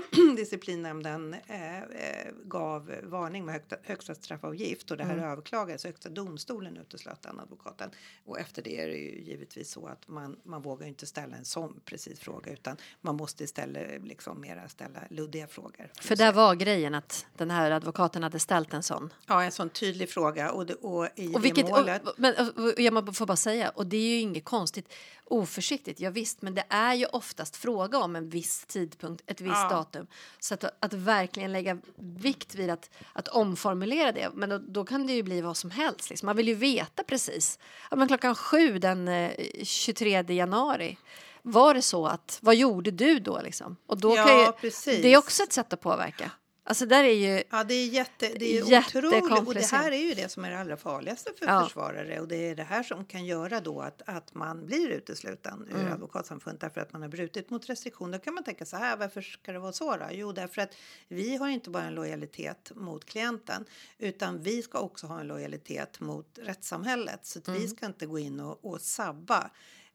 [0.36, 5.24] disciplinnämnden eh, eh, gav varning med högsta, högsta straffavgift och det här Mm.
[5.24, 5.84] överklagades.
[5.84, 7.90] Högsta domstolen uteslöt den advokaten.
[8.24, 11.44] Och efter det är det ju givetvis så att man, man vågar inte ställa en
[11.44, 15.90] sån precis fråga utan man måste istället liksom mera ställa luddiga frågor.
[16.00, 19.12] för där var grejen att den här advokaten hade ställt en sån.
[19.26, 22.06] Ja, en sån tydlig fråga och, det, och i Och vilket, målet.
[22.08, 24.92] och, men, och jag får bara säga, och det är ju inget konstigt,
[25.24, 29.49] oförsiktigt, ja visst, men det är ju oftast fråga om en viss tidpunkt, ett visst
[29.56, 29.68] Ja.
[29.68, 30.06] datum.
[30.38, 35.06] Så att, att verkligen lägga vikt vid att, att omformulera det, men då, då kan
[35.06, 36.10] det ju bli vad som helst.
[36.10, 36.26] Liksom.
[36.26, 37.58] Man vill ju veta precis.
[37.90, 39.30] Ja, men klockan sju den eh,
[39.62, 40.98] 23 januari,
[41.42, 43.76] var det så att, vad gjorde du då liksom?
[43.86, 45.02] Och då Ja, kan ju, precis.
[45.02, 46.30] det är också ett sätt att påverka.
[46.70, 49.48] Alltså där är ju, Ja, det är, jätte, det är otroligt.
[49.48, 51.64] Och det här är ju det som är det allra farligaste för Ja.
[51.64, 52.20] försvarare.
[52.20, 55.80] Och det är det här som kan göra då att, att man blir utesluten ur
[55.80, 55.92] Mm.
[55.92, 58.18] advokatsamfundet därför att man har brutit mot restriktioner.
[58.18, 60.04] Då kan man tänka så här, varför ska det vara så då?
[60.10, 60.74] Jo, därför att
[61.08, 63.64] vi har inte bara en lojalitet mot klienten
[63.98, 67.26] utan vi ska också ha en lojalitet mot rättssamhället.
[67.26, 67.68] Så att vi Mm.
[67.68, 69.50] ska inte gå in och, och sabba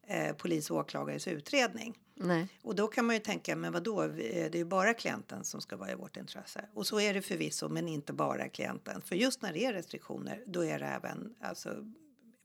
[0.07, 1.99] eh, polis och åklagares utredning.
[2.15, 2.47] Nej.
[2.61, 4.09] Och då kan man ju tänka, men vadå, Eh,
[4.51, 6.65] det är ju bara klienten som ska vara i vårt intresse.
[6.73, 9.01] Och så är det förvisso, men inte bara klienten.
[9.01, 11.93] För just när det är restriktioner, då är det även alltså,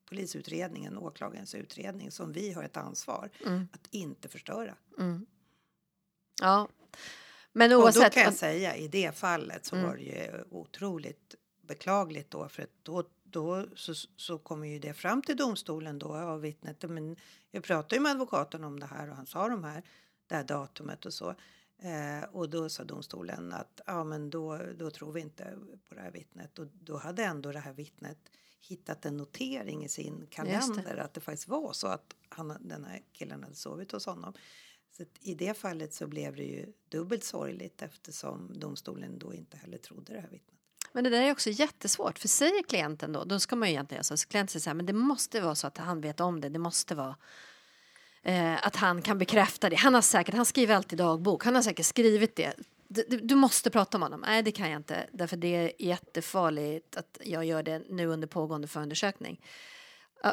[0.09, 3.31] polisutredningen, åklagarens utredning som vi har ett ansvar
[3.73, 4.75] att inte förstöra.
[6.41, 6.69] Ja.
[7.53, 8.13] Men Och då oavsett.
[8.13, 12.71] kan jag säga, i det fallet så var det ju otroligt beklagligt då, för att
[12.83, 16.91] då, då så, så kommer ju det fram till domstolen då av vittnet.
[16.91, 17.17] Men
[17.51, 19.83] jag pratade ju med advokaten om det här och han sa de här,
[20.27, 21.35] det här datumet och så.
[21.79, 26.01] Eh, och då sa domstolen att ja, men då, då tror vi inte på det
[26.01, 26.59] här vittnet.
[26.59, 28.19] Och då hade ändå det här vittnet
[28.61, 33.03] hittat en notering i sin kalender att det faktiskt var så att han, den här
[33.13, 34.35] killen hade sovit hos honom.
[34.91, 39.79] Så I det fallet så blev det ju dubbelt sorgligt eftersom domstolen då inte heller
[39.79, 40.60] trodde det här vittnet.
[40.93, 42.19] Men det där är också jättesvårt.
[42.19, 44.75] För säger klienten då, då ska man ju egentligen, säga så, klienten säger så här,
[44.75, 46.49] men det måste vara så att han vet om det.
[46.49, 47.17] Det måste vara
[48.23, 49.77] eh, att han kan bekräfta det.
[49.77, 52.55] Han har säkert, han skriver alltid dagbok, han har säkert skrivit det.
[52.89, 54.21] Du, du- du måste prata med honom.
[54.27, 55.07] Nej, det kan jag inte.
[55.13, 59.41] Därför det är jättefarligt att jag gör det nu under pågående förundersökning.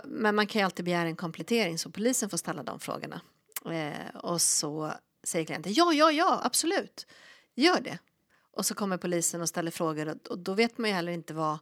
[0.06, 3.22] Men man kan ju alltid begära en komplettering så polisen får ställa de frågorna.
[3.66, 4.94] Eh, och så
[5.24, 7.08] säger klienten ja, ja, ja, absolut,
[7.56, 7.98] gör det.
[8.58, 11.34] Och så kommer polisen och ställer frågor och, och då vet man ju heller inte
[11.34, 11.58] vad...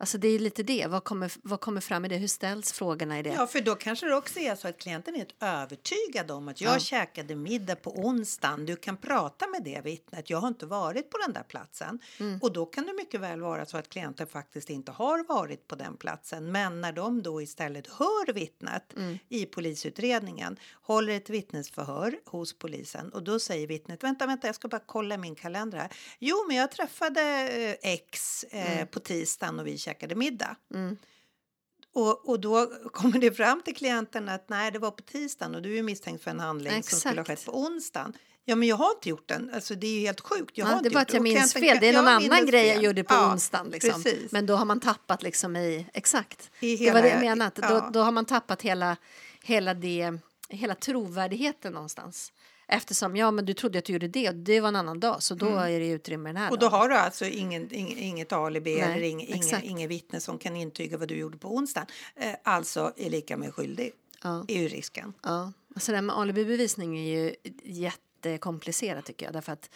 [0.00, 2.16] Alltså det är lite det, vad kommer, vad kommer fram i det?
[2.16, 3.30] Hur ställs frågorna i det?
[3.30, 6.74] Ja, för då kanske det också är så att klienten är övertygad om att jag
[6.74, 6.78] Ja.
[6.78, 8.66] käkade middag på onsdagen.
[8.66, 10.30] Du kan prata med det vittnet.
[10.30, 11.98] Jag har inte varit på den där platsen.
[12.20, 12.38] Mm.
[12.42, 15.74] Och då kan det mycket väl vara så att klienten faktiskt inte har varit på
[15.74, 16.52] den platsen.
[16.52, 19.18] Men när de då istället hör vittnet Mm.
[19.28, 24.68] i polisutredningen, håller ett vittnesförhör hos polisen och då säger vittnet, vänta, vänta, jag ska
[24.68, 25.88] bara kolla min kalender här.
[26.18, 28.86] Jo, men jag träffade eh, X eh, Mm.
[28.86, 30.56] på tisdagen och vi käkade middag.
[31.94, 35.62] Och, och då kommer det fram till klienten att nej, det var på tisdagen och
[35.62, 37.38] du är misstänkt för en handling som skulle ha Exakt.
[37.38, 38.12] skett på onsdagen.
[38.44, 39.50] Ja, men jag har inte gjort den.
[39.54, 40.58] Alltså, det är ju helt sjukt.
[40.58, 41.78] Jag har Ja, inte det gjort att jag minns fel.
[41.80, 43.68] Det är någon annan grej jag gjorde på Ja, onsdagen.
[43.70, 44.04] Liksom.
[44.30, 45.86] Men då har man tappat liksom i...
[45.94, 46.50] Exakt.
[46.60, 47.52] I det var det jag hela- menade.
[47.62, 47.68] ja.
[47.68, 48.96] Då, då har man tappat hela,
[49.42, 50.12] hela, det,
[50.48, 52.32] hela trovärdigheten någonstans.
[52.70, 55.22] Eftersom, ja men du trodde att du gjorde det och det var en annan dag
[55.22, 56.52] så då är det utrymme den här Mm.
[56.52, 56.80] Och då dagen.
[56.80, 59.64] har du alltså ingen, ing, inget alibi Nej, eller ing, inga, exakt.
[59.64, 61.86] inget vittne som kan intyga vad du gjorde på onsdagen.
[62.16, 63.92] Eh, alltså är lika med skyldig.
[64.22, 64.44] Ja.
[64.48, 65.12] är ju risken.
[65.22, 69.32] Ja, alltså det här med alibibevisning är ju jättekomplicerat tycker jag.
[69.32, 69.70] Därför att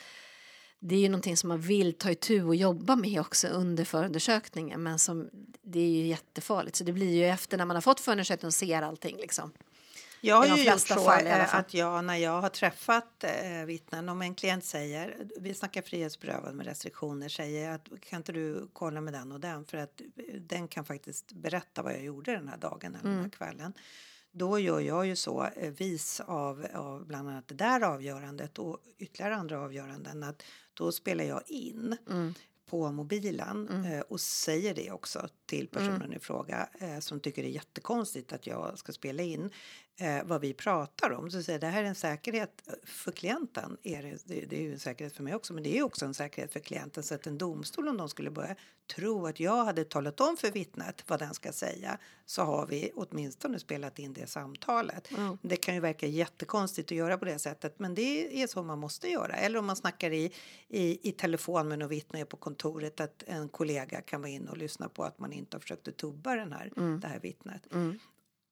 [0.80, 4.82] det är ju någonting som man vill ta itu och jobba med också under förundersökningen.
[4.82, 5.30] Men som,
[5.62, 6.76] det är ju jättefarligt.
[6.76, 9.52] Så det blir ju efter när man har fått förundersökningen och ser allting liksom.
[10.24, 14.22] Jag har ju gjort så eh, att jag när jag har träffat eh, vittnen, om
[14.22, 19.12] en klient säger, vi snackar frihetsberövad med restriktioner, säger att kan inte du kolla med
[19.12, 22.56] den och den för att eh, den kan faktiskt berätta vad jag gjorde den här
[22.56, 23.22] dagen eller den Mm.
[23.24, 23.72] här kvällen.
[24.32, 28.78] Då gör jag ju så, eh, vis av, av bland annat det där avgörandet och
[28.98, 30.42] ytterligare andra avgöranden, att
[30.74, 32.34] då spelar jag in Mm.
[32.70, 37.48] på mobilen eh, och säger det också till personen i fråga eh, som tycker det
[37.48, 39.50] är jättekonstigt att jag ska spela in
[40.00, 41.30] eh, vad vi pratar om.
[41.30, 43.76] Så säger det här är en säkerhet för klienten.
[43.82, 46.04] Är det, det, det är ju en säkerhet för mig också, men det är också
[46.04, 47.02] en säkerhet för klienten.
[47.02, 48.56] Så att en domstol om de skulle börja
[48.94, 52.90] tro att jag hade talat om för vittnet vad den ska säga så har vi
[52.94, 55.08] åtminstone spelat in det samtalet.
[55.42, 58.78] Det kan ju verka jättekonstigt att göra på det sättet, men det är så man
[58.78, 59.34] måste göra.
[59.34, 60.32] Eller om man snackar i,
[60.68, 64.56] i, i telefon med någon vittne på kontoret att en kollega kan vara inne och
[64.58, 67.62] lyssna på att man inte har försökt att tubba den här, det här vittnet.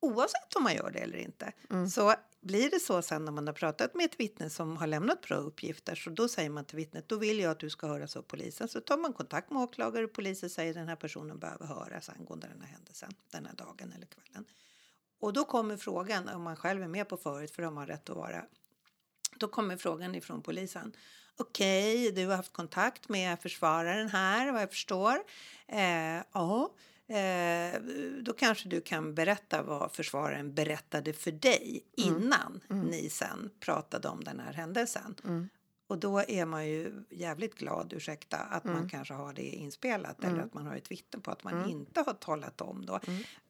[0.01, 1.53] Oavsett om man gör det eller inte.
[1.91, 5.21] Så blir det så sen när man har pratat med ett vittne som har lämnat
[5.21, 8.17] bra uppgifter så då säger man till vittnet då vill jag att du ska höras
[8.17, 8.69] av polisen.
[8.69, 12.47] Så tar man kontakt med åklagare och polisen säger den här personen behöver höras angående
[12.47, 14.45] den här händelsen den här dagen eller kvällen.
[15.21, 18.11] Och då kommer frågan om man själv är med på förut för de har rätt
[18.11, 18.45] att vara.
[19.37, 20.93] Då kommer frågan ifrån polisen.
[21.37, 25.23] Okej, du har haft kontakt med försvararen här vad jag förstår.
[25.67, 26.71] Eh, ja,
[27.11, 27.81] eh,
[28.23, 34.25] då kanske du kan berätta vad försvararen berättade för dig innan ni sen pratade om
[34.25, 35.15] den här händelsen.
[35.87, 40.41] Och då är man ju jävligt glad, ursäkta, att man kanske har det inspelat eller
[40.43, 43.01] att man har ett vittne på att man inte har talat om då.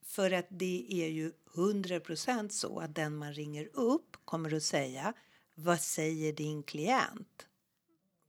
[0.05, 5.13] För att det är ju 100% så att den man ringer upp kommer att säga
[5.55, 7.47] vad säger din klient?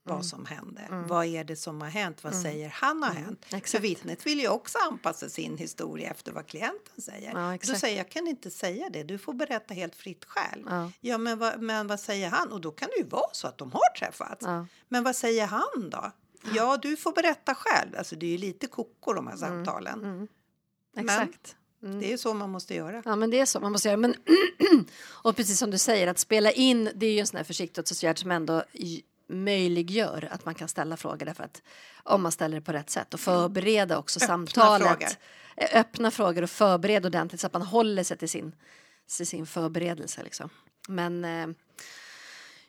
[0.04, 0.82] Vad som hände.
[1.08, 2.24] Vad är det som har hänt?
[2.24, 3.46] Vad säger han har hänt?
[3.46, 3.84] För Exakt.
[3.84, 7.32] vittnet vill ju också anpassa sin historia efter vad klienten säger.
[7.34, 9.04] Ja, Då säger jag kan inte säga det.
[9.04, 10.66] Du får berätta helt fritt själv.
[10.70, 10.92] Ja.
[11.00, 12.52] Ja, men, vad, men vad säger han?
[12.52, 14.46] Och då kan det ju vara så att de har träffats.
[14.46, 14.66] Ja.
[14.88, 16.12] Men vad säger han då?
[16.56, 17.96] Ja, du får berätta själv.
[17.98, 20.28] Alltså det är ju lite koko de här samtalen.
[20.98, 21.56] Exakt.
[22.00, 23.02] Det är så man måste göra.
[23.06, 23.98] Ja, men det är så man måste göra.
[23.98, 24.16] Men
[25.02, 28.20] och precis som du säger, att spela in, det är ju en sån här försiktighetsåtgärd
[28.20, 28.64] som ändå
[29.32, 31.62] möjliggör att man kan ställa frågor därför att
[32.04, 34.88] om man ställer det på rätt sätt och förbereda också Öppna samtalet.
[34.88, 35.08] frågor.
[35.58, 38.56] Eh, Öppna frågor och förbereda ordentligt så att man håller sig till sin,
[39.18, 40.24] till sin förberedelse.
[40.24, 40.50] Liksom.
[40.88, 41.48] Men eh,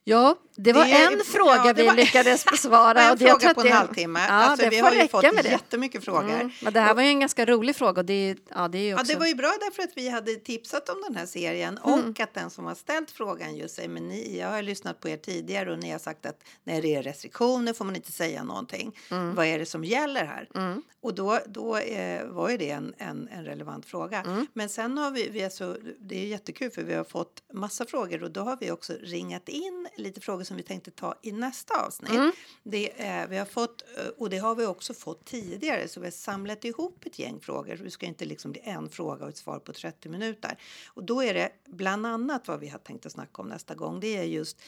[0.04, 3.02] ja, det var Det är- en fråga ja, vi var- lyckades besvara.
[3.02, 4.20] en och det, fråga på en det- halvtimme.
[4.20, 5.50] Ja, alltså, vi har ju fått med det.
[5.50, 6.30] jättemycket frågor.
[6.30, 8.82] Mm, men det här var ju en ganska rolig fråga och det ja, det är
[8.82, 9.12] ju Ja, också...
[9.12, 12.34] det var ju bra därför att vi hade tipsat om den här serien och att
[12.34, 15.72] den som har ställt frågan just säger men ni, jag har lyssnat på er tidigare
[15.72, 18.96] och ni har sagt att när det är restriktioner får man inte säga någonting.
[19.34, 20.48] Vad är det som gäller här?
[21.02, 24.46] Och då, då eh, var ju det en, en, en relevant fråga.
[24.52, 28.22] Men sen har vi, vi alltså, det är jättekul för vi har fått massa frågor
[28.22, 31.86] och då har vi också ringat in lite frågor som vi tänkte ta i nästa
[31.86, 32.34] avsnitt.
[32.62, 36.06] Det, eh, vi har fått, eh, och det har vi också fått tidigare så vi
[36.06, 37.76] har samlat ihop ett gäng frågor.
[37.76, 40.58] Det ska inte liksom bli en fråga och ett svar på 30 minuter.
[40.86, 44.00] Och då är det bland annat vad vi har tänkt att snacka om nästa gång.
[44.00, 44.62] Det är just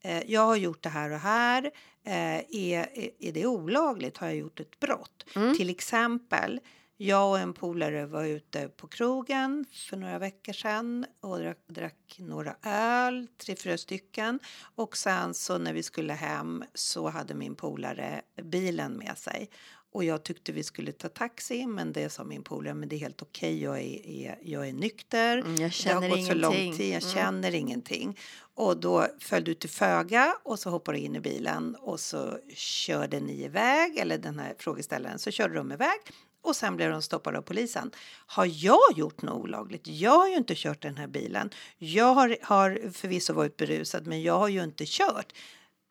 [0.00, 1.64] eh, jag har gjort det här och här.
[2.04, 2.88] Eh, är,
[3.18, 4.16] är, det olagligt?
[4.16, 5.24] Har jag gjort ett brott?
[5.56, 6.60] Till exempel,
[7.02, 12.16] jag och en polare var ute på krogen för några veckor sedan och drack, drack
[12.18, 14.40] några öl, tre, fyra stycken.
[14.74, 19.50] Och sen så när vi skulle hem så hade min polare bilen med sig.
[19.92, 23.00] Och jag tyckte vi skulle ta taxi, men det sa min polare, men det är
[23.00, 25.38] helt okej, jag, är, är, jag är nykter.
[25.38, 26.78] Mm, jag det har känner gått så lång ingenting.
[26.78, 27.14] tid, jag Mm.
[27.14, 28.18] känner ingenting.
[28.54, 32.38] Och då föll du till föga och så hoppade du in i bilen och så
[32.54, 36.00] körde ni iväg, eller den här frågeställaren, så körde de iväg
[36.42, 37.90] och sen blev de stoppade av polisen.
[38.26, 39.86] Har jag gjort något olagligt?
[39.86, 41.50] Jag har ju inte kört den här bilen.
[41.78, 45.32] Jag har, har förvisso varit berusad, men jag har ju inte kört.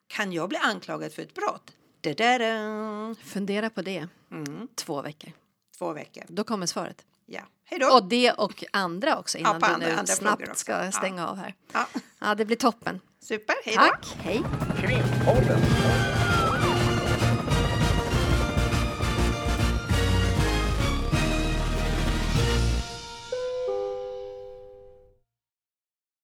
[0.07, 1.71] Kan jag bli anklagad för ett brott?
[2.01, 3.15] Da-da-da.
[3.23, 4.07] Fundera på det.
[4.31, 5.31] Mm, Två veckor.
[5.77, 6.23] två veckor.
[6.27, 7.05] Då kommer svaret.
[7.25, 7.87] Ja, hej då.
[7.87, 10.55] Och det och andra också innan du andra- nu andra frågor snabbt också.
[10.55, 10.91] ska Ja.
[10.91, 11.55] stänga av här.
[11.73, 11.87] Ja,
[12.19, 12.99] Ja, det blir toppen.
[13.21, 13.81] super, hej då.
[13.81, 14.41] Tack, hej.
[14.79, 15.59] Krimpodden.